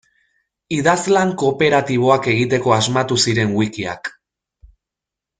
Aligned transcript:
Idazlan 0.75 1.33
kooperatiboak 1.41 2.29
egiteko 2.33 2.73
asmatu 2.77 3.17
ziren 3.27 3.53
wikiak. 3.61 4.11